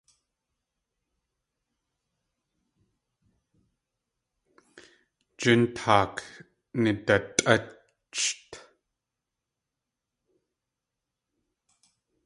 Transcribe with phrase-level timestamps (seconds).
[5.39, 6.15] Jintaak
[6.81, 8.51] nidatʼácht!